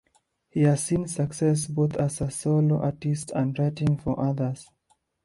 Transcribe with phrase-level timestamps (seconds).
[0.49, 4.67] He has seen success both as a solo artist and writing for others.